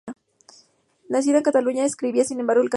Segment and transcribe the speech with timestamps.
[1.09, 2.69] Nacida en Cataluña, escribía sin embargo en castellano.